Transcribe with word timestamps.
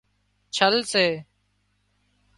ڇل 0.55 0.75
سي 0.91 1.05